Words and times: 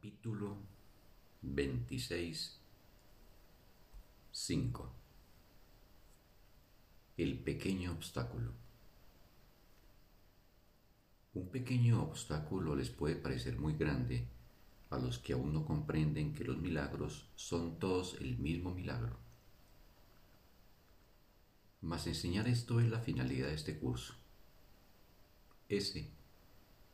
Capítulo 0.00 0.56
26 1.42 2.58
5 4.32 4.92
El 7.18 7.38
pequeño 7.40 7.92
obstáculo 7.92 8.52
Un 11.34 11.48
pequeño 11.48 12.02
obstáculo 12.02 12.74
les 12.76 12.88
puede 12.88 13.16
parecer 13.16 13.58
muy 13.58 13.74
grande 13.74 14.26
a 14.88 14.96
los 14.96 15.18
que 15.18 15.34
aún 15.34 15.52
no 15.52 15.66
comprenden 15.66 16.32
que 16.32 16.44
los 16.44 16.56
milagros 16.56 17.28
son 17.36 17.78
todos 17.78 18.16
el 18.22 18.38
mismo 18.38 18.74
milagro. 18.74 19.18
Mas 21.82 22.06
enseñar 22.06 22.48
esto 22.48 22.80
es 22.80 22.88
la 22.88 23.00
finalidad 23.00 23.48
de 23.48 23.54
este 23.54 23.78
curso. 23.78 24.14
Ese 25.68 26.08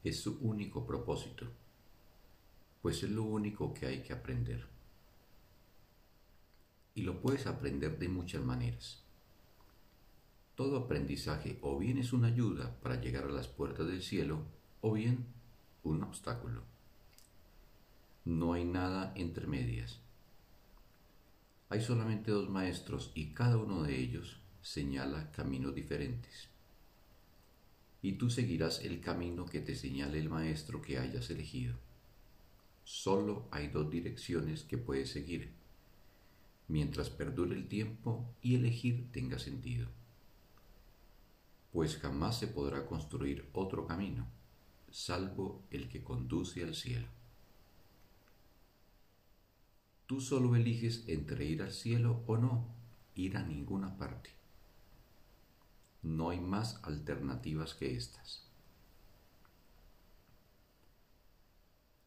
es 0.03 0.21
su 0.21 0.41
único 0.41 0.85
propósito 0.85 1.47
pues 2.87 3.03
es 3.03 3.11
lo 3.11 3.25
único 3.25 3.75
que 3.75 3.87
hay 3.87 4.03
que 4.05 4.13
aprender. 4.13 4.65
Y 6.95 7.03
lo 7.03 7.21
puedes 7.21 7.49
aprender 7.49 7.99
de 7.99 8.09
muchas 8.09 8.45
maneras. 8.45 9.03
Todo 10.55 10.77
aprendizaje 10.77 11.59
o 11.63 11.77
bien 11.81 11.99
es 11.99 12.13
una 12.13 12.29
ayuda 12.29 12.79
para 12.81 13.01
llegar 13.01 13.25
a 13.25 13.33
las 13.33 13.49
puertas 13.49 13.89
del 13.89 14.03
cielo 14.03 14.45
o 14.83 14.93
bien 14.93 15.27
un 15.83 16.05
obstáculo. 16.05 16.63
No 18.25 18.53
hay 18.53 18.65
nada 18.65 19.13
entre 19.17 19.49
medias. 19.49 19.99
Hay 21.69 21.81
solamente 21.81 22.31
dos 22.31 22.49
maestros 22.49 23.11
y 23.17 23.35
cada 23.35 23.57
uno 23.57 23.83
de 23.83 23.99
ellos 23.99 24.39
señala 24.63 25.33
caminos 25.33 25.75
diferentes. 25.75 26.51
Y 28.01 28.13
tú 28.13 28.31
seguirás 28.31 28.81
el 28.85 29.01
camino 29.01 29.45
que 29.45 29.59
te 29.59 29.75
señale 29.75 30.21
el 30.21 30.29
maestro 30.29 30.81
que 30.81 31.01
hayas 31.01 31.31
elegido. 31.31 31.85
Solo 32.87 33.49
hay 33.51 33.67
dos 33.67 33.91
direcciones 33.91 34.63
que 34.63 34.79
puedes 34.79 35.11
seguir, 35.11 35.53
mientras 36.69 37.11
perdure 37.11 37.57
el 37.57 37.67
tiempo 37.67 38.33
y 38.41 38.55
elegir 38.55 39.11
tenga 39.11 39.41
sentido. 39.41 39.89
Pues 41.73 41.97
jamás 41.97 42.39
se 42.39 42.47
podrá 42.47 42.87
construir 42.87 43.51
otro 43.55 43.89
camino, 43.89 44.29
salvo 44.89 45.65
el 45.73 45.89
que 45.89 46.05
conduce 46.05 46.63
al 46.63 46.77
cielo. 46.77 47.09
Tú 50.07 50.21
solo 50.21 50.55
eliges 50.55 51.09
entre 51.09 51.45
ir 51.45 51.63
al 51.63 51.73
cielo 51.73 52.23
o 52.29 52.37
no, 52.37 52.69
ir 53.17 53.37
a 53.37 53.43
ninguna 53.43 53.99
parte. 53.99 54.31
No 56.05 56.31
hay 56.31 56.39
más 56.39 56.79
alternativas 56.85 57.75
que 57.75 57.97
estas. 57.97 58.46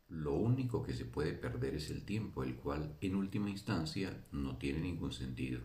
Lo 0.09 0.33
único 0.33 0.81
que 0.81 0.93
se 0.93 1.05
puede 1.05 1.33
perder 1.33 1.75
es 1.75 1.91
el 1.91 2.03
tiempo, 2.03 2.43
el 2.43 2.55
cual 2.55 2.95
en 2.99 3.15
última 3.15 3.49
instancia 3.49 4.25
no 4.31 4.57
tiene 4.57 4.79
ningún 4.79 5.11
sentido, 5.11 5.61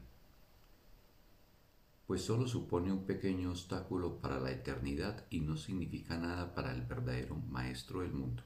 pues 2.07 2.23
solo 2.23 2.47
supone 2.47 2.93
un 2.93 3.07
pequeño 3.07 3.51
obstáculo 3.51 4.21
para 4.21 4.39
la 4.39 4.51
eternidad 4.51 5.25
y 5.31 5.41
no 5.41 5.57
significa 5.57 6.19
nada 6.19 6.55
para 6.55 6.73
el 6.73 6.83
verdadero 6.83 7.37
Maestro 7.37 8.01
del 8.01 8.13
mundo. 8.13 8.43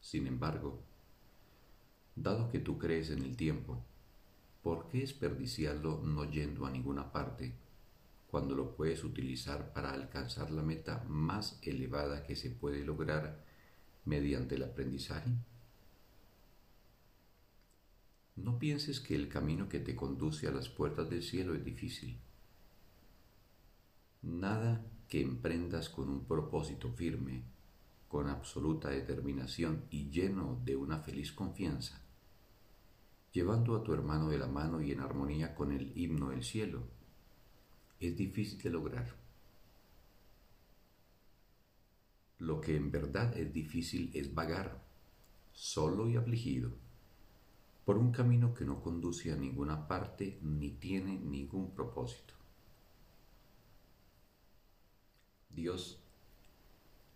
Sin 0.00 0.26
embargo, 0.26 0.82
dado 2.14 2.50
que 2.50 2.58
tú 2.58 2.78
crees 2.78 3.08
en 3.08 3.22
el 3.22 3.36
tiempo, 3.36 3.82
¿por 4.62 4.88
qué 4.88 4.98
desperdiciarlo 4.98 6.02
no 6.04 6.30
yendo 6.30 6.66
a 6.66 6.70
ninguna 6.70 7.10
parte 7.10 7.54
cuando 8.30 8.54
lo 8.54 8.76
puedes 8.76 9.04
utilizar 9.04 9.72
para 9.72 9.92
alcanzar 9.92 10.50
la 10.50 10.62
meta 10.62 11.02
más 11.08 11.58
elevada 11.62 12.22
que 12.24 12.36
se 12.36 12.50
puede 12.50 12.84
lograr 12.84 13.53
mediante 14.04 14.56
el 14.56 14.62
aprendizaje? 14.62 15.30
No 18.36 18.58
pienses 18.58 19.00
que 19.00 19.14
el 19.14 19.28
camino 19.28 19.68
que 19.68 19.78
te 19.78 19.94
conduce 19.94 20.48
a 20.48 20.52
las 20.52 20.68
puertas 20.68 21.08
del 21.08 21.22
cielo 21.22 21.54
es 21.54 21.64
difícil. 21.64 22.18
Nada 24.22 24.84
que 25.08 25.20
emprendas 25.20 25.88
con 25.88 26.08
un 26.08 26.24
propósito 26.24 26.90
firme, 26.92 27.44
con 28.08 28.28
absoluta 28.28 28.90
determinación 28.90 29.84
y 29.90 30.10
lleno 30.10 30.60
de 30.64 30.76
una 30.76 30.98
feliz 31.00 31.32
confianza, 31.32 32.00
llevando 33.32 33.76
a 33.76 33.82
tu 33.82 33.92
hermano 33.92 34.28
de 34.28 34.38
la 34.38 34.46
mano 34.46 34.80
y 34.80 34.92
en 34.92 35.00
armonía 35.00 35.54
con 35.54 35.72
el 35.72 35.92
himno 35.96 36.30
del 36.30 36.42
cielo, 36.42 36.82
es 38.00 38.16
difícil 38.16 38.60
de 38.62 38.70
lograr. 38.70 39.14
Lo 42.44 42.60
que 42.60 42.76
en 42.76 42.90
verdad 42.90 43.34
es 43.38 43.54
difícil 43.54 44.10
es 44.12 44.34
vagar, 44.34 44.78
solo 45.54 46.10
y 46.10 46.16
afligido, 46.16 46.72
por 47.86 47.96
un 47.96 48.12
camino 48.12 48.52
que 48.52 48.66
no 48.66 48.82
conduce 48.82 49.32
a 49.32 49.36
ninguna 49.36 49.88
parte 49.88 50.38
ni 50.42 50.72
tiene 50.72 51.18
ningún 51.18 51.70
propósito. 51.74 52.34
Dios 55.48 56.02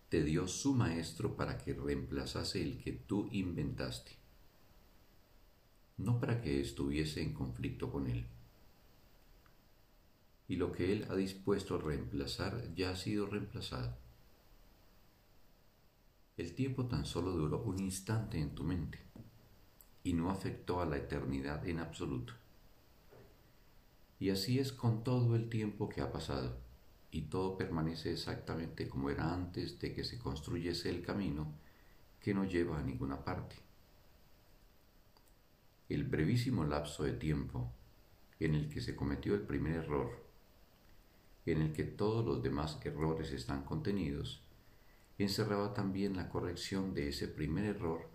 te 0.09 0.23
dio 0.23 0.47
su 0.47 0.73
maestro 0.73 1.35
para 1.35 1.59
que 1.59 1.75
reemplazase 1.75 2.63
el 2.63 2.79
que 2.79 2.93
tú 2.93 3.29
inventaste, 3.31 4.13
no 5.97 6.19
para 6.19 6.41
que 6.41 6.59
estuviese 6.59 7.21
en 7.21 7.35
conflicto 7.35 7.91
con 7.91 8.07
él. 8.07 8.25
Y 10.47 10.55
lo 10.55 10.71
que 10.71 10.91
él 10.91 11.05
ha 11.07 11.15
dispuesto 11.15 11.75
a 11.75 11.81
reemplazar 11.81 12.73
ya 12.73 12.89
ha 12.89 12.95
sido 12.95 13.27
reemplazado 13.27 14.08
el 16.39 16.55
tiempo 16.55 16.85
tan 16.85 17.05
solo 17.05 17.31
duró 17.31 17.61
un 17.63 17.79
instante 17.79 18.39
en 18.39 18.55
tu 18.55 18.63
mente 18.63 18.97
y 20.03 20.13
no 20.13 20.29
afectó 20.29 20.79
a 20.79 20.85
la 20.85 20.95
eternidad 20.95 21.67
en 21.67 21.79
absoluto. 21.79 22.33
Y 24.19 24.29
así 24.29 24.57
es 24.57 24.71
con 24.71 25.03
todo 25.03 25.35
el 25.35 25.49
tiempo 25.49 25.89
que 25.89 25.99
ha 25.99 26.13
pasado, 26.13 26.57
y 27.11 27.23
todo 27.23 27.57
permanece 27.57 28.13
exactamente 28.13 28.87
como 28.87 29.09
era 29.09 29.33
antes 29.33 29.79
de 29.79 29.93
que 29.93 30.05
se 30.05 30.17
construyese 30.17 30.89
el 30.89 31.01
camino 31.01 31.53
que 32.21 32.33
no 32.33 32.45
lleva 32.45 32.79
a 32.79 32.83
ninguna 32.83 33.21
parte. 33.25 33.57
El 35.89 36.05
brevísimo 36.05 36.63
lapso 36.63 37.03
de 37.03 37.13
tiempo 37.13 37.69
en 38.39 38.55
el 38.55 38.69
que 38.69 38.79
se 38.79 38.95
cometió 38.95 39.35
el 39.35 39.41
primer 39.41 39.75
error, 39.75 40.25
en 41.45 41.63
el 41.63 41.73
que 41.73 41.83
todos 41.83 42.23
los 42.25 42.41
demás 42.41 42.79
errores 42.85 43.33
están 43.33 43.65
contenidos, 43.65 44.41
encerraba 45.25 45.73
también 45.73 46.15
la 46.15 46.29
corrección 46.29 46.93
de 46.93 47.09
ese 47.09 47.27
primer 47.27 47.65
error 47.65 48.09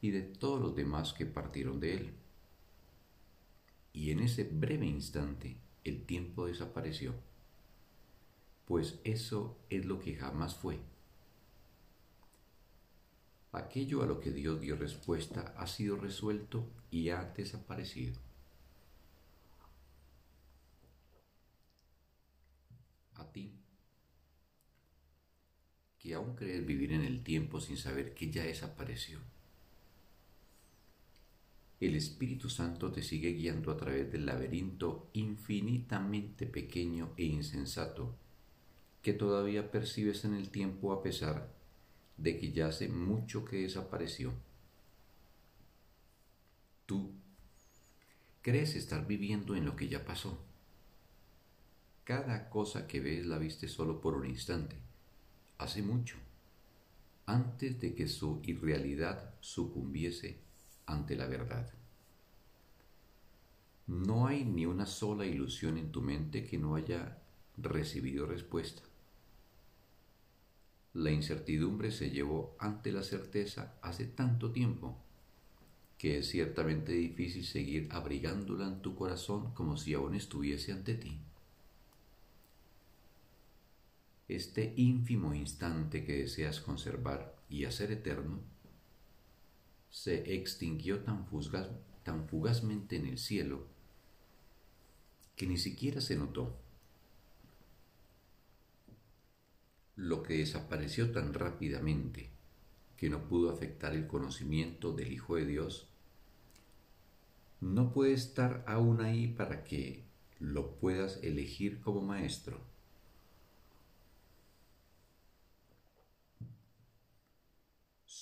y 0.00 0.10
de 0.10 0.22
todos 0.22 0.60
los 0.60 0.74
demás 0.74 1.12
que 1.12 1.24
partieron 1.24 1.78
de 1.80 1.94
él. 1.94 2.14
Y 3.92 4.10
en 4.10 4.20
ese 4.20 4.44
breve 4.44 4.86
instante 4.86 5.56
el 5.84 6.04
tiempo 6.04 6.46
desapareció, 6.46 7.14
pues 8.66 8.98
eso 9.04 9.56
es 9.70 9.86
lo 9.86 10.00
que 10.00 10.16
jamás 10.16 10.56
fue. 10.56 10.80
Aquello 13.52 14.02
a 14.02 14.06
lo 14.06 14.20
que 14.20 14.30
Dios 14.30 14.60
dio 14.60 14.76
respuesta 14.76 15.54
ha 15.56 15.66
sido 15.66 15.96
resuelto 15.96 16.66
y 16.90 17.10
ha 17.10 17.24
desaparecido. 17.24 18.20
A 23.14 23.24
ti 23.32 23.52
que 25.98 26.14
aún 26.14 26.36
crees 26.36 26.64
vivir 26.64 26.92
en 26.92 27.02
el 27.04 27.22
tiempo 27.22 27.60
sin 27.60 27.76
saber 27.76 28.14
que 28.14 28.30
ya 28.30 28.44
desapareció. 28.44 29.18
El 31.80 31.94
Espíritu 31.94 32.48
Santo 32.50 32.90
te 32.90 33.02
sigue 33.02 33.32
guiando 33.32 33.70
a 33.70 33.76
través 33.76 34.10
del 34.10 34.26
laberinto 34.26 35.10
infinitamente 35.12 36.46
pequeño 36.46 37.12
e 37.16 37.24
insensato 37.24 38.16
que 39.02 39.12
todavía 39.12 39.70
percibes 39.70 40.24
en 40.24 40.34
el 40.34 40.50
tiempo 40.50 40.92
a 40.92 41.02
pesar 41.02 41.52
de 42.16 42.38
que 42.38 42.50
ya 42.50 42.66
hace 42.66 42.88
mucho 42.88 43.44
que 43.44 43.62
desapareció. 43.62 44.32
Tú 46.86 47.12
crees 48.42 48.74
estar 48.74 49.06
viviendo 49.06 49.54
en 49.54 49.64
lo 49.64 49.76
que 49.76 49.88
ya 49.88 50.04
pasó. 50.04 50.36
Cada 52.02 52.48
cosa 52.50 52.88
que 52.88 53.00
ves 53.00 53.24
la 53.26 53.38
viste 53.38 53.68
solo 53.68 54.00
por 54.00 54.14
un 54.14 54.26
instante 54.26 54.87
hace 55.58 55.82
mucho, 55.82 56.16
antes 57.26 57.80
de 57.80 57.94
que 57.94 58.08
su 58.08 58.40
irrealidad 58.44 59.34
sucumbiese 59.40 60.38
ante 60.86 61.16
la 61.16 61.26
verdad. 61.26 61.70
No 63.86 64.26
hay 64.26 64.44
ni 64.44 64.66
una 64.66 64.86
sola 64.86 65.26
ilusión 65.26 65.76
en 65.76 65.90
tu 65.90 66.00
mente 66.00 66.44
que 66.46 66.58
no 66.58 66.76
haya 66.76 67.18
recibido 67.56 68.26
respuesta. 68.26 68.82
La 70.94 71.10
incertidumbre 71.10 71.90
se 71.90 72.10
llevó 72.10 72.56
ante 72.58 72.92
la 72.92 73.02
certeza 73.02 73.74
hace 73.82 74.06
tanto 74.06 74.52
tiempo 74.52 74.96
que 75.98 76.18
es 76.18 76.28
ciertamente 76.28 76.92
difícil 76.92 77.44
seguir 77.44 77.88
abrigándola 77.90 78.68
en 78.68 78.80
tu 78.80 78.94
corazón 78.94 79.52
como 79.52 79.76
si 79.76 79.94
aún 79.94 80.14
estuviese 80.14 80.72
ante 80.72 80.94
ti 80.94 81.18
este 84.28 84.74
ínfimo 84.76 85.34
instante 85.34 86.04
que 86.04 86.18
deseas 86.18 86.60
conservar 86.60 87.34
y 87.48 87.64
hacer 87.64 87.90
eterno, 87.90 88.40
se 89.90 90.34
extinguió 90.34 91.00
tan, 91.00 91.26
fugazmente 92.28 92.96
en 92.96 93.06
el 93.06 93.18
cielo 93.18 93.66
que 95.34 95.46
ni 95.46 95.56
siquiera 95.56 96.00
se 96.00 96.16
notó. 96.16 96.58
Lo 99.96 100.22
que 100.22 100.38
desapareció 100.38 101.10
tan 101.10 101.32
rápidamente 101.32 102.30
que 102.96 103.08
no 103.08 103.28
pudo 103.28 103.50
afectar 103.50 103.94
el 103.94 104.06
conocimiento 104.06 104.92
del 104.92 105.12
Hijo 105.12 105.36
de 105.36 105.46
Dios, 105.46 105.88
no 107.60 107.92
puede 107.92 108.12
estar 108.12 108.62
aún 108.66 109.00
ahí 109.00 109.28
para 109.28 109.64
que 109.64 110.04
lo 110.38 110.76
puedas 110.76 111.18
elegir 111.22 111.80
como 111.80 112.02
maestro. 112.02 112.60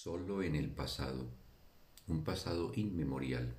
Solo 0.06 0.44
en 0.44 0.54
el 0.54 0.70
pasado, 0.70 1.26
un 2.06 2.22
pasado 2.22 2.70
inmemorial, 2.76 3.56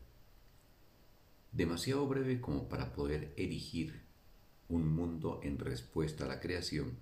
demasiado 1.52 2.08
breve 2.08 2.40
como 2.40 2.70
para 2.70 2.94
poder 2.94 3.34
erigir 3.36 4.02
un 4.70 4.88
mundo 4.88 5.42
en 5.44 5.60
respuesta 5.60 6.24
a 6.24 6.30
la 6.30 6.40
creación, 6.40 6.94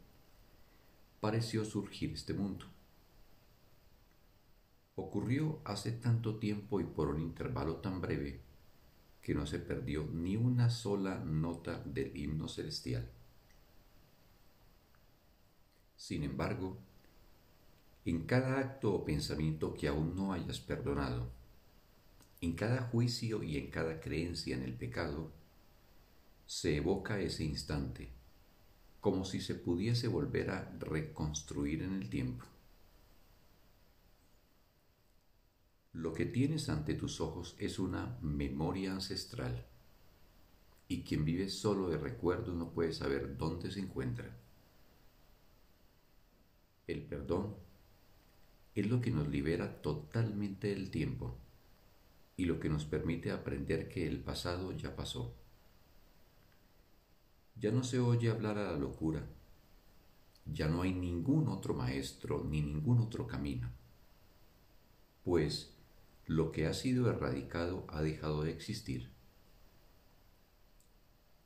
pareció 1.20 1.64
surgir 1.64 2.14
este 2.14 2.34
mundo 2.34 2.66
ocurrió 4.96 5.60
hace 5.64 5.92
tanto 5.92 6.38
tiempo 6.40 6.80
y 6.80 6.84
por 6.84 7.10
un 7.10 7.22
intervalo 7.22 7.76
tan 7.76 8.02
breve 8.02 8.40
que 9.22 9.36
no 9.36 9.46
se 9.46 9.60
perdió 9.60 10.08
ni 10.12 10.38
una 10.38 10.72
sola 10.72 11.20
nota 11.24 11.84
del 11.86 12.18
himno 12.18 12.48
celestial. 12.48 13.08
Sin 15.98 16.24
embargo, 16.24 16.80
en 18.06 18.25
cada 18.25 18.60
acto 18.60 18.94
o 18.94 19.04
pensamiento 19.04 19.74
que 19.74 19.88
aún 19.88 20.16
no 20.16 20.31
hayas 20.31 20.60
perdonado, 20.60 21.31
en 22.40 22.54
cada 22.54 22.84
juicio 22.84 23.42
y 23.42 23.57
en 23.57 23.72
cada 23.72 24.00
creencia 24.00 24.56
en 24.56 24.62
el 24.62 24.74
pecado, 24.74 25.31
se 26.46 26.78
evoca 26.78 27.19
ese 27.19 27.44
instante, 27.44 28.10
como 29.02 29.25
si 29.25 29.42
se 29.42 29.56
pudiese 29.56 30.07
volver 30.07 30.52
a 30.52 30.72
reconstruir 30.80 31.81
en 31.81 31.94
el 31.94 32.10
tiempo. 32.10 32.46
Lo 35.94 36.13
que 36.13 36.25
tienes 36.25 36.69
ante 36.69 36.94
tus 36.94 37.19
ojos 37.22 37.56
es 37.58 37.80
una 37.80 38.19
memoria 38.22 38.92
ancestral 38.92 39.66
y 40.88 41.01
quien 41.01 41.25
vive 41.25 41.50
solo 41.50 41.90
de 41.90 41.98
recuerdo 41.98 42.54
no 42.54 42.69
puede 42.69 42.94
saber 42.94 43.38
dónde 43.38 43.72
se 43.72 43.80
encuentra. 43.80 44.38
El 46.86 47.01
perdón 47.01 47.65
es 48.75 48.89
lo 48.89 49.00
que 49.00 49.10
nos 49.10 49.30
libera 49.30 49.81
totalmente 49.81 50.68
del 50.68 50.92
tiempo 50.92 51.38
y 52.36 52.45
lo 52.45 52.60
que 52.60 52.69
nos 52.69 52.83
permite 52.83 53.31
aprender 53.31 53.88
que 53.88 54.06
el 54.06 54.19
pasado 54.19 54.74
ya 54.74 54.95
pasó. 54.95 55.33
Ya 57.56 57.72
no 57.72 57.83
se 57.83 58.00
oye 58.00 58.30
hablar 58.30 58.57
a 58.57 58.74
la 58.74 58.77
locura, 58.77 59.25
ya 60.45 60.68
no 60.68 60.81
hay 60.81 60.94
ningún 60.94 61.48
otro 61.48 61.74
maestro 61.74 62.44
ni 62.44 62.62
ningún 62.62 63.00
otro 63.00 63.25
camino, 63.25 63.72
pues 65.24 65.74
lo 66.25 66.51
que 66.51 66.68
ha 66.68 66.74
sido 66.74 67.10
erradicado 67.10 67.86
ha 67.88 68.01
dejado 68.01 68.44
de 68.44 68.51
existir. 68.51 69.10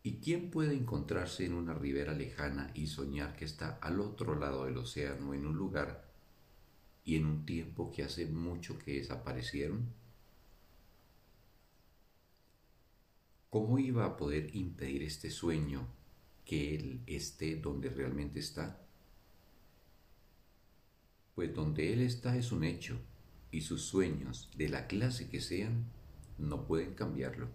¿Y 0.01 0.19
quién 0.19 0.49
puede 0.49 0.73
encontrarse 0.73 1.45
en 1.45 1.53
una 1.53 1.75
ribera 1.75 2.13
lejana 2.13 2.71
y 2.73 2.87
soñar 2.87 3.35
que 3.35 3.45
está 3.45 3.77
al 3.81 3.99
otro 3.99 4.33
lado 4.33 4.65
del 4.65 4.77
océano 4.77 5.35
en 5.35 5.45
un 5.45 5.55
lugar 5.55 6.08
y 7.09 7.15
en 7.15 7.25
un 7.25 7.43
tiempo 7.43 7.91
que 7.91 8.03
hace 8.03 8.27
mucho 8.27 8.77
que 8.77 8.93
desaparecieron? 8.93 9.91
¿Cómo 13.49 13.79
iba 13.79 14.05
a 14.05 14.15
poder 14.15 14.55
impedir 14.55 15.01
este 15.01 15.31
sueño 15.31 15.87
que 16.45 16.75
Él 16.75 17.01
esté 17.07 17.55
donde 17.55 17.89
realmente 17.89 18.37
está? 18.37 18.79
Pues 21.33 21.51
donde 21.55 21.91
Él 21.93 22.01
está 22.01 22.37
es 22.37 22.51
un 22.51 22.63
hecho 22.63 22.99
y 23.49 23.61
sus 23.61 23.81
sueños, 23.85 24.51
de 24.55 24.69
la 24.69 24.85
clase 24.85 25.31
que 25.31 25.41
sean, 25.41 25.85
no 26.37 26.67
pueden 26.67 26.93
cambiarlo. 26.93 27.47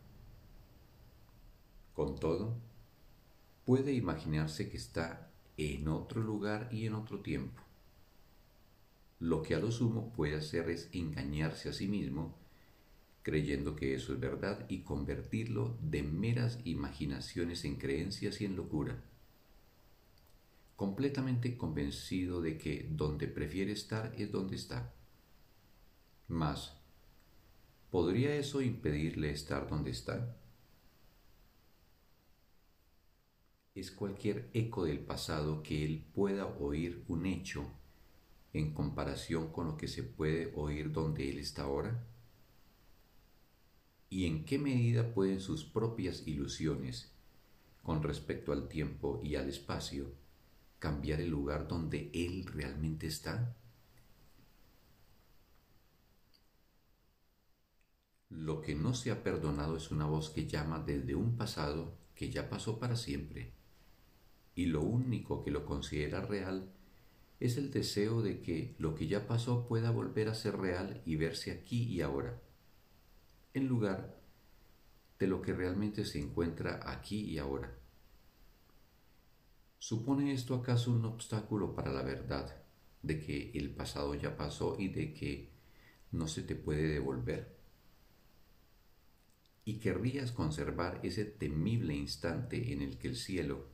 Con 1.93 2.19
todo, 2.19 2.57
puede 3.65 3.93
imaginarse 3.93 4.69
que 4.69 4.79
está 4.79 5.31
en 5.57 5.87
otro 5.87 6.21
lugar 6.25 6.69
y 6.73 6.87
en 6.87 6.95
otro 6.95 7.21
tiempo. 7.21 7.64
Lo 9.25 9.41
que 9.41 9.55
a 9.55 9.59
lo 9.59 9.73
sumo 9.73 10.13
puede 10.13 10.37
hacer 10.37 10.69
es 10.69 10.91
engañarse 10.93 11.71
a 11.71 11.73
sí 11.73 11.89
mismo, 11.89 12.37
creyendo 13.23 13.75
que 13.75 13.95
eso 13.95 14.13
es 14.13 14.21
verdad 14.21 14.67
y 14.69 14.83
convertirlo 14.83 15.79
de 15.81 16.03
meras 16.03 16.59
imaginaciones 16.65 17.65
en 17.65 17.77
creencias 17.77 18.43
y 18.43 18.45
en 18.45 18.55
locura. 18.55 19.03
Completamente 20.77 21.57
convencido 21.57 22.43
de 22.43 22.59
que 22.59 22.87
donde 22.91 23.27
prefiere 23.27 23.73
estar 23.73 24.15
es 24.19 24.31
donde 24.31 24.57
está 24.57 24.93
mas, 26.29 26.77
¿podría 27.91 28.37
eso 28.37 28.61
impedirle 28.61 29.31
estar 29.31 29.67
donde 29.71 29.93
está? 29.93 30.37
Es 33.75 33.91
cualquier 33.91 34.51
eco 34.53 34.85
del 34.85 34.99
pasado 34.99 35.63
que 35.63 35.83
él 35.83 36.05
pueda 36.13 36.45
oír 36.45 37.03
un 37.09 37.25
hecho 37.25 37.71
en 38.55 38.73
comparación 38.73 39.53
con 39.53 39.67
lo 39.67 39.77
que 39.77 39.89
se 39.89 40.05
puede 40.05 40.53
oír 40.55 40.93
donde 40.93 41.29
él 41.29 41.39
está 41.39 41.65
ahora? 41.65 42.07
¿Y 44.09 44.27
en 44.27 44.45
qué 44.45 44.59
medida 44.59 45.13
pueden 45.13 45.41
sus 45.41 45.65
propias 45.65 46.27
ilusiones 46.27 47.11
con 47.83 48.03
respecto 48.03 48.53
al 48.53 48.69
tiempo 48.69 49.21
y 49.23 49.35
al 49.35 49.49
espacio 49.49 50.13
cambiar 50.79 51.21
el 51.21 51.31
lugar 51.31 51.67
donde 51.67 52.11
él 52.15 52.47
realmente 52.47 53.09
está? 53.09 53.57
Lo 58.31 58.61
que 58.61 58.77
no 58.77 58.95
se 58.95 59.11
ha 59.11 59.25
perdonado 59.25 59.77
es 59.77 59.91
una 59.91 60.07
voz 60.07 60.31
que 60.31 60.47
llama 60.47 60.79
desde 60.79 61.17
un 61.17 61.37
pasado 61.37 61.97
que 62.15 62.31
ya 62.31 62.49
pasó 62.49 62.79
para 62.79 62.95
siempre. 62.95 63.53
Y 64.55 64.67
lo 64.67 64.83
único 64.83 65.43
que 65.43 65.51
lo 65.51 65.67
considera 65.67 66.21
real 66.21 66.74
es 67.47 67.57
el 67.57 67.71
deseo 67.71 68.23
de 68.23 68.41
que 68.41 68.75
lo 68.79 68.95
que 68.95 69.07
ya 69.07 69.27
pasó 69.27 69.67
pueda 69.67 69.91
volver 69.91 70.29
a 70.29 70.35
ser 70.35 70.57
real 70.57 71.03
y 71.05 71.17
verse 71.17 71.51
aquí 71.51 71.83
y 71.85 72.01
ahora, 72.01 72.41
en 73.53 73.67
lugar 73.67 74.19
de 75.19 75.27
lo 75.27 75.43
que 75.43 75.53
realmente 75.53 76.05
se 76.05 76.21
encuentra 76.21 76.81
aquí 76.91 77.21
y 77.21 77.39
ahora. 77.39 77.77
¿Supone 79.79 80.33
esto 80.33 80.55
acaso 80.55 80.93
un 80.93 81.05
obstáculo 81.05 81.75
para 81.75 81.93
la 81.93 82.03
verdad 82.03 82.63
de 83.03 83.21
que 83.21 83.51
el 83.55 83.75
pasado 83.75 84.15
ya 84.15 84.37
pasó 84.37 84.77
y 84.79 84.89
de 84.89 85.13
que 85.13 85.51
no 86.13 86.27
se 86.27 86.43
te 86.43 86.55
puede 86.55 86.89
devolver? 86.89 87.55
y 89.65 89.79
querrías 89.79 90.31
conservar 90.31 91.01
ese 91.03 91.25
temible 91.25 91.95
instante 91.95 92.73
en 92.73 92.83
el 92.83 92.99
que 92.99 93.09
el 93.09 93.17
cielo 93.17 93.67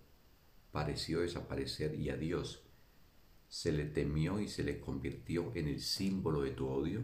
pareció 0.71 1.21
desaparecer 1.21 1.97
y 1.97 2.11
a 2.11 2.17
Dios 2.17 2.63
se 3.51 3.73
le 3.73 3.85
temió 3.85 4.41
y 4.41 4.49
se 4.49 4.63
le 4.63 4.81
convirtió 4.81 5.53
en 5.57 5.67
el 5.67 5.81
símbolo 5.83 6.43
de 6.43 6.53
tu 6.53 6.69
odio? 6.69 7.03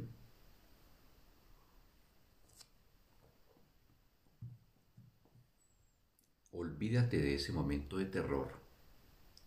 Olvídate 6.52 7.18
de 7.18 7.34
ese 7.34 7.52
momento 7.52 7.98
de 7.98 8.06
terror, 8.06 8.60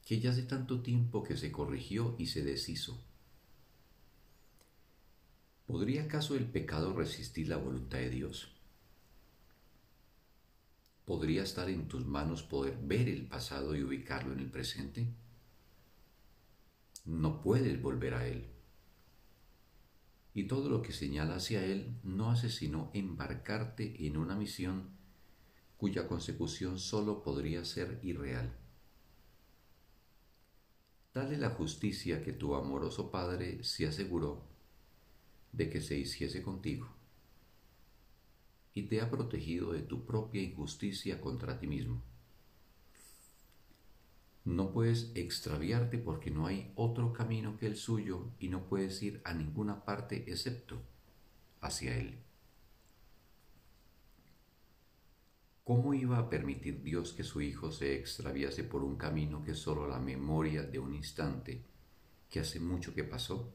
que 0.06 0.20
ya 0.20 0.32
hace 0.32 0.44
tanto 0.44 0.82
tiempo 0.82 1.24
que 1.24 1.38
se 1.38 1.51
corrigió 1.51 2.15
y 2.20 2.27
se 2.27 2.44
deshizo. 2.44 3.01
¿Podría 5.65 6.03
acaso 6.03 6.36
el 6.36 6.46
pecado 6.46 6.94
resistir 6.94 7.48
la 7.48 7.58
voluntad 7.58 8.00
de 8.00 8.10
Dios? 8.10 8.51
¿Podría 11.06 11.44
estar 11.44 11.70
en 11.70 11.88
tus 11.88 12.06
manos 12.06 12.44
poder 12.44 12.77
ver 12.77 13.08
el 13.08 13.25
pasado 13.25 13.75
y 13.75 13.84
ubicarlo 13.84 14.34
en 14.34 14.39
el 14.39 14.51
presente? 14.51 15.08
No 17.10 17.42
puedes 17.42 17.82
volver 17.82 18.13
a 18.13 18.28
él. 18.28 18.46
Y 20.36 20.44
todo 20.44 20.70
lo 20.70 20.84
que 20.84 20.94
señala 20.94 21.38
hacia 21.38 21.66
él 21.66 21.98
no 22.04 22.30
hace 22.30 22.51
sino 22.51 22.92
embarcarte 22.94 24.06
en 24.06 24.16
una 24.16 24.36
misión 24.36 24.92
cuya 25.78 26.08
consecución 26.08 26.78
sólo 26.78 27.24
podría 27.24 27.66
ser 27.66 28.00
irreal. 28.04 28.56
Dale 31.12 31.38
la 31.39 31.50
justicia 31.50 32.24
que 32.24 32.32
tu 32.32 32.54
amoroso 32.54 33.10
Padre 33.10 33.63
se 33.63 33.88
aseguró 33.88 34.44
de 35.51 35.68
que 35.72 35.82
se 35.82 35.98
hiciese 35.98 36.44
contigo 36.44 36.88
y 38.75 38.84
te 38.84 39.01
ha 39.01 39.10
protegido 39.10 39.72
de 39.72 39.82
tu 39.82 40.06
propia 40.06 40.44
injusticia 40.44 41.20
contra 41.20 41.58
ti 41.58 41.66
mismo. 41.66 42.04
No 44.50 44.72
puedes 44.72 45.12
extraviarte 45.13 46.00
porque 46.00 46.32
no 46.32 46.48
hay 46.48 46.74
otro 46.74 47.13
camino 47.13 47.56
que 47.56 47.68
el 47.68 47.75
suyo 47.75 48.32
y 48.39 48.48
no 48.48 48.65
puedes 48.65 49.03
ir 49.03 49.22
a 49.24 49.36
ninguna 49.36 49.86
parte 49.86 50.24
excepto 50.25 50.82
hacia 51.62 51.96
Él. 51.96 52.18
¿Cómo 55.63 55.94
iba 55.94 56.18
a 56.18 56.32
permitir 56.32 56.82
Dios 56.82 57.13
que 57.13 57.24
su 57.24 57.41
Hijo 57.41 57.72
se 57.72 57.96
extraviase 57.96 58.63
por 58.63 58.84
un 58.84 58.96
camino 58.96 59.44
que 59.44 59.53
solo 59.53 59.88
la 59.88 60.00
memoria 60.00 60.63
de 60.63 60.79
un 60.79 60.96
instante 60.96 61.63
que 62.27 62.39
hace 62.39 62.60
mucho 62.60 62.96
que 62.96 63.03
pasó? 63.03 63.53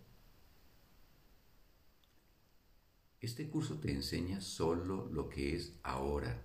Este 3.21 3.51
curso 3.51 3.81
te 3.81 3.91
enseña 3.91 4.41
solo 4.41 5.09
lo 5.11 5.29
que 5.29 5.57
es 5.57 5.77
ahora, 5.83 6.41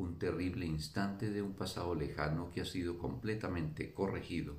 un 0.00 0.18
terrible 0.18 0.66
instante 0.66 1.30
de 1.30 1.42
un 1.42 1.54
pasado 1.54 1.94
lejano 1.94 2.50
que 2.50 2.60
ha 2.60 2.64
sido 2.64 2.98
completamente 2.98 3.92
corregido. 3.92 4.56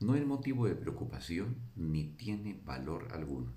No 0.00 0.14
es 0.14 0.26
motivo 0.26 0.66
de 0.66 0.74
preocupación 0.74 1.56
ni 1.74 2.04
tiene 2.16 2.60
valor 2.64 3.08
alguno. 3.12 3.54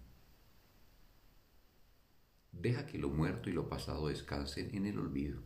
Deja 2.51 2.85
que 2.85 2.97
lo 2.97 3.09
muerto 3.09 3.49
y 3.49 3.53
lo 3.53 3.67
pasado 3.67 4.07
descansen 4.07 4.73
en 4.75 4.85
el 4.85 4.99
olvido. 4.99 5.41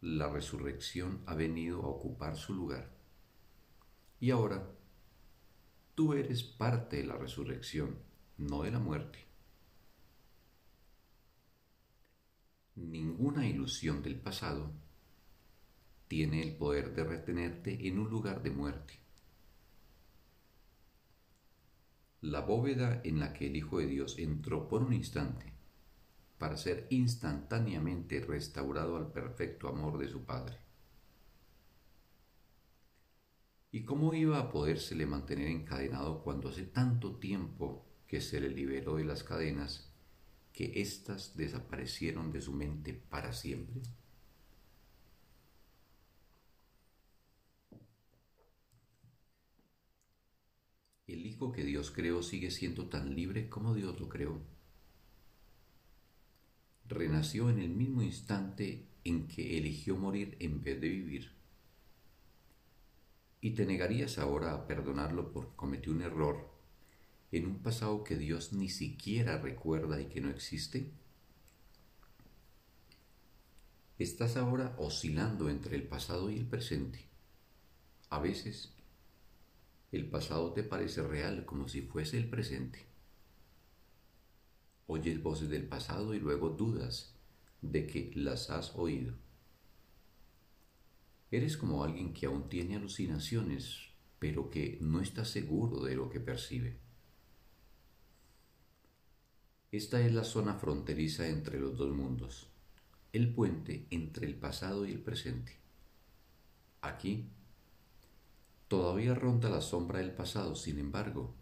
La 0.00 0.28
resurrección 0.28 1.22
ha 1.26 1.34
venido 1.34 1.82
a 1.82 1.88
ocupar 1.88 2.36
su 2.36 2.54
lugar. 2.54 2.90
Y 4.20 4.30
ahora, 4.30 4.68
tú 5.94 6.12
eres 6.12 6.42
parte 6.42 6.98
de 6.98 7.04
la 7.04 7.16
resurrección, 7.16 7.96
no 8.36 8.62
de 8.62 8.70
la 8.70 8.78
muerte. 8.78 9.31
Ninguna 12.74 13.46
ilusión 13.46 14.02
del 14.02 14.18
pasado 14.18 14.72
tiene 16.08 16.42
el 16.42 16.56
poder 16.56 16.94
de 16.94 17.04
retenerte 17.04 17.86
en 17.86 17.98
un 17.98 18.08
lugar 18.08 18.42
de 18.42 18.50
muerte. 18.50 18.94
La 22.22 22.40
bóveda 22.40 23.00
en 23.04 23.20
la 23.20 23.32
que 23.32 23.48
el 23.48 23.56
Hijo 23.56 23.78
de 23.78 23.86
Dios 23.86 24.18
entró 24.18 24.68
por 24.68 24.82
un 24.82 24.92
instante 24.94 25.52
para 26.38 26.56
ser 26.56 26.86
instantáneamente 26.90 28.20
restaurado 28.20 28.96
al 28.96 29.12
perfecto 29.12 29.68
amor 29.68 29.98
de 29.98 30.08
su 30.08 30.24
Padre. 30.24 30.56
¿Y 33.70 33.84
cómo 33.84 34.14
iba 34.14 34.38
a 34.38 34.50
podérsele 34.50 35.06
mantener 35.06 35.48
encadenado 35.48 36.22
cuando 36.22 36.48
hace 36.48 36.64
tanto 36.64 37.16
tiempo 37.16 37.86
que 38.06 38.20
se 38.20 38.40
le 38.40 38.48
liberó 38.48 38.96
de 38.96 39.04
las 39.04 39.24
cadenas 39.24 39.91
que 40.62 40.80
éstas 40.80 41.36
desaparecieron 41.36 42.30
de 42.30 42.40
su 42.40 42.52
mente 42.52 42.94
para 42.94 43.32
siempre? 43.32 43.82
El 51.08 51.26
Hijo 51.26 51.50
que 51.50 51.64
Dios 51.64 51.90
creó 51.90 52.22
sigue 52.22 52.52
siendo 52.52 52.88
tan 52.88 53.16
libre 53.16 53.48
como 53.48 53.74
Dios 53.74 53.98
lo 53.98 54.08
creó. 54.08 54.40
Renació 56.86 57.50
en 57.50 57.58
el 57.58 57.70
mismo 57.70 58.02
instante 58.02 58.86
en 59.02 59.26
que 59.26 59.58
eligió 59.58 59.96
morir 59.96 60.36
en 60.38 60.62
vez 60.62 60.80
de 60.80 60.88
vivir. 60.88 61.32
¿Y 63.40 63.50
te 63.50 63.66
negarías 63.66 64.16
ahora 64.18 64.54
a 64.54 64.68
perdonarlo 64.68 65.32
porque 65.32 65.56
cometió 65.56 65.92
un 65.92 66.02
error 66.02 66.52
en 67.32 67.46
un 67.46 67.58
pasado 67.60 68.04
que 68.04 68.16
Dios 68.16 68.52
ni 68.52 68.68
siquiera 68.68 69.38
recuerda 69.38 70.00
y 70.00 70.06
que 70.06 70.20
no 70.20 70.28
existe? 70.28 70.92
Estás 73.98 74.36
ahora 74.36 74.74
oscilando 74.78 75.48
entre 75.48 75.76
el 75.76 75.84
pasado 75.84 76.30
y 76.30 76.36
el 76.36 76.46
presente. 76.46 77.08
A 78.10 78.20
veces 78.20 78.74
el 79.92 80.08
pasado 80.08 80.52
te 80.52 80.62
parece 80.62 81.02
real 81.02 81.46
como 81.46 81.68
si 81.68 81.82
fuese 81.82 82.18
el 82.18 82.28
presente. 82.28 82.84
Oyes 84.86 85.22
voces 85.22 85.48
del 85.48 85.66
pasado 85.66 86.14
y 86.14 86.20
luego 86.20 86.50
dudas 86.50 87.14
de 87.62 87.86
que 87.86 88.10
las 88.14 88.50
has 88.50 88.74
oído. 88.74 89.14
Eres 91.30 91.56
como 91.56 91.82
alguien 91.82 92.12
que 92.12 92.26
aún 92.26 92.50
tiene 92.50 92.76
alucinaciones, 92.76 93.78
pero 94.18 94.50
que 94.50 94.76
no 94.82 95.00
está 95.00 95.24
seguro 95.24 95.82
de 95.82 95.94
lo 95.94 96.10
que 96.10 96.20
percibe. 96.20 96.76
Esta 99.72 100.00
es 100.00 100.12
la 100.12 100.22
zona 100.22 100.54
fronteriza 100.54 101.26
entre 101.26 101.58
los 101.58 101.76
dos 101.76 101.92
mundos, 101.92 102.46
el 103.12 103.34
puente 103.34 103.86
entre 103.90 104.26
el 104.26 104.36
pasado 104.36 104.86
y 104.86 104.92
el 104.92 105.00
presente. 105.00 105.58
Aquí 106.82 107.26
Todavía 108.72 109.14
ronda 109.14 109.50
la 109.50 109.60
sombra 109.60 109.98
del 109.98 110.12
pasado, 110.12 110.54
sin 110.54 110.78
embargo, 110.78 111.34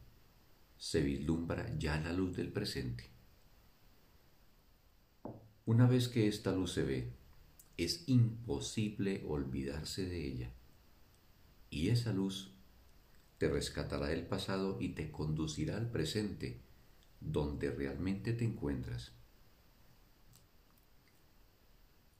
se 0.76 1.00
vislumbra 1.00 1.72
ya 1.78 1.96
la 2.00 2.12
luz 2.12 2.36
del 2.36 2.50
presente. 2.50 3.08
Una 5.64 5.86
vez 5.86 6.08
que 6.08 6.26
esta 6.26 6.50
luz 6.50 6.72
se 6.72 6.82
ve, 6.82 7.12
es 7.76 8.02
imposible 8.08 9.22
olvidarse 9.28 10.06
de 10.06 10.26
ella. 10.26 10.50
Y 11.70 11.90
esa 11.90 12.12
luz 12.12 12.50
te 13.38 13.48
rescatará 13.48 14.08
del 14.08 14.26
pasado 14.26 14.78
y 14.80 14.88
te 14.88 15.12
conducirá 15.12 15.76
al 15.76 15.88
presente, 15.88 16.58
donde 17.20 17.70
realmente 17.70 18.32
te 18.32 18.44
encuentras. 18.44 19.12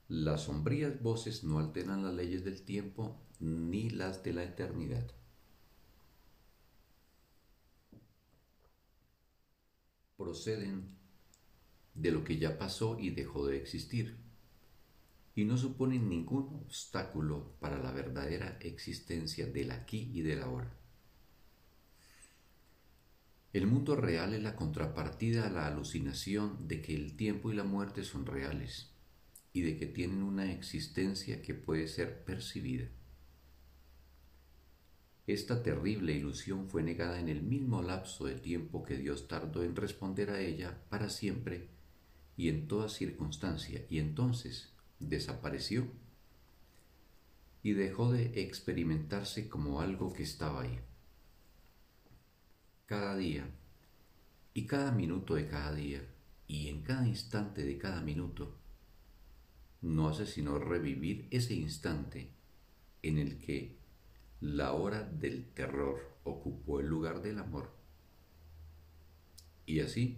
Las 0.07 0.43
sombrías 0.43 1.01
voces 1.01 1.43
no 1.43 1.59
alteran 1.59 2.03
las 2.03 2.13
leyes 2.13 2.43
del 2.43 2.63
tiempo 2.63 3.17
ni 3.39 3.89
las 3.89 4.23
de 4.23 4.33
la 4.33 4.43
eternidad. 4.43 5.09
Proceden 10.17 10.97
de 11.95 12.11
lo 12.11 12.23
que 12.23 12.37
ya 12.37 12.57
pasó 12.57 12.99
y 12.99 13.09
dejó 13.11 13.47
de 13.47 13.57
existir, 13.57 14.17
y 15.33 15.45
no 15.45 15.57
suponen 15.57 16.09
ningún 16.09 16.61
obstáculo 16.65 17.53
para 17.59 17.81
la 17.81 17.91
verdadera 17.91 18.57
existencia 18.59 19.45
del 19.47 19.71
aquí 19.71 20.11
y 20.13 20.21
del 20.21 20.43
ahora. 20.43 20.80
El 23.53 23.67
mundo 23.67 23.97
real 23.97 24.33
es 24.33 24.41
la 24.41 24.55
contrapartida 24.55 25.45
a 25.45 25.49
la 25.49 25.67
alucinación 25.67 26.69
de 26.69 26.81
que 26.81 26.95
el 26.95 27.17
tiempo 27.17 27.51
y 27.51 27.55
la 27.55 27.65
muerte 27.65 28.05
son 28.05 28.25
reales 28.25 28.91
y 29.51 29.61
de 29.61 29.75
que 29.77 29.87
tienen 29.87 30.23
una 30.23 30.53
existencia 30.53 31.41
que 31.41 31.53
puede 31.53 31.89
ser 31.89 32.23
percibida. 32.23 32.87
Esta 35.27 35.61
terrible 35.61 36.13
ilusión 36.13 36.69
fue 36.69 36.81
negada 36.81 37.19
en 37.19 37.27
el 37.27 37.43
mismo 37.43 37.81
lapso 37.81 38.25
de 38.25 38.35
tiempo 38.35 38.83
que 38.83 38.97
Dios 38.97 39.27
tardó 39.27 39.63
en 39.63 39.75
responder 39.75 40.29
a 40.29 40.39
ella 40.39 40.81
para 40.89 41.09
siempre 41.09 41.67
y 42.37 42.47
en 42.47 42.67
toda 42.67 42.87
circunstancia, 42.87 43.85
y 43.89 43.99
entonces 43.99 44.73
desapareció 44.99 45.87
y 47.63 47.73
dejó 47.73 48.11
de 48.11 48.41
experimentarse 48.41 49.49
como 49.49 49.81
algo 49.81 50.13
que 50.13 50.23
estaba 50.23 50.61
ahí. 50.61 50.79
Cada 52.91 53.15
día, 53.15 53.49
y 54.53 54.67
cada 54.67 54.91
minuto 54.91 55.35
de 55.35 55.47
cada 55.47 55.73
día, 55.73 56.05
y 56.45 56.67
en 56.67 56.81
cada 56.81 57.07
instante 57.07 57.63
de 57.63 57.77
cada 57.77 58.01
minuto, 58.01 58.53
no 59.81 60.09
hace 60.09 60.25
sino 60.25 60.59
revivir 60.59 61.25
ese 61.31 61.53
instante 61.53 62.27
en 63.01 63.17
el 63.17 63.37
que 63.37 63.77
la 64.41 64.73
hora 64.73 65.03
del 65.03 65.45
terror 65.53 66.01
ocupó 66.25 66.81
el 66.81 66.87
lugar 66.87 67.21
del 67.21 67.39
amor. 67.39 67.71
Y 69.65 69.79
así, 69.79 70.17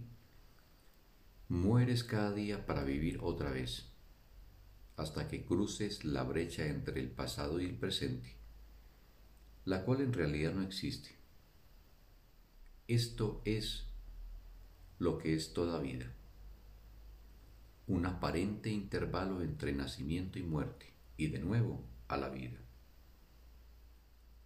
mueres 1.48 2.02
cada 2.02 2.32
día 2.32 2.66
para 2.66 2.82
vivir 2.82 3.20
otra 3.22 3.52
vez, 3.52 3.86
hasta 4.96 5.28
que 5.28 5.44
cruces 5.44 6.04
la 6.04 6.24
brecha 6.24 6.66
entre 6.66 7.00
el 7.00 7.12
pasado 7.12 7.60
y 7.60 7.66
el 7.66 7.76
presente, 7.76 8.34
la 9.64 9.84
cual 9.84 10.00
en 10.00 10.12
realidad 10.12 10.54
no 10.54 10.62
existe. 10.62 11.23
Esto 12.88 13.40
es 13.44 13.86
lo 14.98 15.18
que 15.18 15.34
es 15.34 15.52
toda 15.52 15.80
vida 15.80 16.14
un 17.86 18.06
aparente 18.06 18.70
intervalo 18.70 19.42
entre 19.42 19.72
nacimiento 19.72 20.38
y 20.38 20.42
muerte, 20.42 20.86
y 21.16 21.26
de 21.26 21.38
nuevo 21.38 21.84
a 22.08 22.16
la 22.16 22.28
vida. 22.30 22.58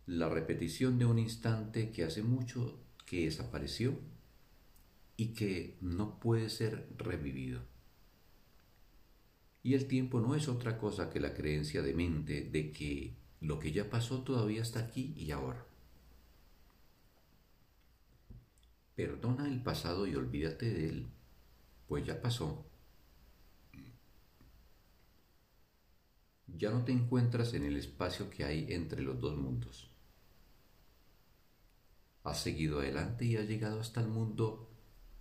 La 0.06 0.28
repetición 0.28 0.98
de 0.98 1.04
un 1.04 1.18
instante 1.18 1.90
que 1.90 2.04
hace 2.04 2.22
mucho 2.22 2.78
que 3.06 3.24
desapareció 3.24 3.98
y 5.16 5.28
que 5.28 5.76
no 5.80 6.18
puede 6.18 6.50
ser 6.50 6.88
revivido. 6.96 7.60
Y 9.62 9.74
el 9.74 9.86
tiempo 9.86 10.20
no 10.20 10.34
es 10.34 10.48
otra 10.48 10.78
cosa 10.78 11.10
que 11.10 11.20
la 11.20 11.34
creencia 11.34 11.82
de 11.82 11.94
mente 11.94 12.42
de 12.42 12.72
que 12.72 13.14
lo 13.40 13.58
que 13.58 13.72
ya 13.72 13.90
pasó 13.90 14.22
todavía 14.22 14.62
está 14.62 14.80
aquí 14.80 15.12
y 15.16 15.30
ahora. 15.30 15.67
Perdona 18.98 19.46
el 19.46 19.62
pasado 19.62 20.06
y 20.08 20.16
olvídate 20.16 20.68
de 20.68 20.88
él, 20.88 21.06
pues 21.86 22.04
ya 22.04 22.20
pasó 22.20 22.68
ya 26.58 26.70
no 26.70 26.84
te 26.84 26.92
encuentras 26.92 27.54
en 27.54 27.64
el 27.64 27.76
espacio 27.76 28.28
que 28.30 28.44
hay 28.44 28.66
entre 28.72 29.02
los 29.02 29.20
dos 29.20 29.36
mundos. 29.36 29.90
Has 32.24 32.42
seguido 32.42 32.80
adelante 32.80 33.24
y 33.24 33.36
has 33.36 33.46
llegado 33.46 33.80
hasta 33.80 34.00
el 34.00 34.08
mundo 34.08 34.68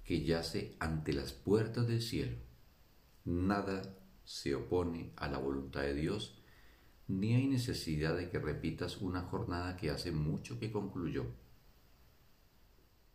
que 0.03 0.23
yace 0.23 0.75
ante 0.79 1.13
las 1.13 1.33
puertas 1.33 1.87
del 1.87 2.01
cielo. 2.01 2.37
Nada 3.25 3.95
se 4.23 4.55
opone 4.55 5.11
a 5.15 5.27
la 5.27 5.37
voluntad 5.37 5.81
de 5.81 5.93
Dios, 5.93 6.41
ni 7.07 7.35
hay 7.35 7.47
necesidad 7.47 8.17
de 8.17 8.29
que 8.29 8.39
repitas 8.39 8.97
una 8.97 9.21
jornada 9.21 9.77
que 9.77 9.91
hace 9.91 10.11
mucho 10.11 10.59
que 10.59 10.71
concluyó. 10.71 11.25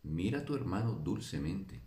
Mira 0.03 0.39
a 0.39 0.45
tu 0.45 0.55
hermano 0.55 0.93
dulcemente 0.93 1.81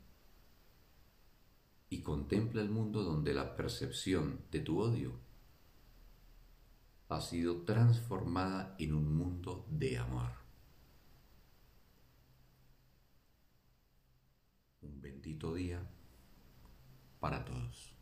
y 1.91 2.03
contempla 2.03 2.63
el 2.63 2.71
mundo 2.71 3.03
donde 3.03 3.35
la 3.35 3.55
percepción 3.55 4.41
de 4.51 4.61
tu 4.61 4.81
odio 4.81 5.13
ha 7.09 7.21
sido 7.21 7.63
transformada 7.63 8.75
en 8.79 8.95
un 8.95 9.17
mundo 9.17 9.67
de 9.71 9.99
amor. 9.99 10.31
Un 14.81 15.01
bendito 15.01 15.55
día 15.55 15.89
para 17.21 17.45
todos. 17.45 17.96